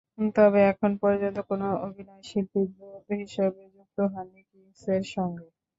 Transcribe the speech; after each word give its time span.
তবে 0.35 0.59
এখন 0.71 0.91
পর্যন্ত 1.01 1.37
কোনো 1.49 1.67
অভিনয়শিল্পী 1.85 2.61
দূত 2.71 3.07
হিসেবে 3.21 3.61
যুক্ত 3.75 3.97
হননি 4.13 4.41
কিংসের 4.49 5.03
সঙ্গে। 5.13 5.47